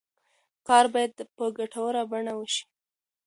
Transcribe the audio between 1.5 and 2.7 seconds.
ګټوره بڼه وشي.